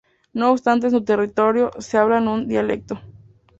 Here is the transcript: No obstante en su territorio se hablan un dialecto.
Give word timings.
No 0.33 0.49
obstante 0.51 0.87
en 0.87 0.91
su 0.93 1.03
territorio 1.03 1.69
se 1.77 1.99
hablan 1.99 2.27
un 2.27 2.47
dialecto. 2.47 2.99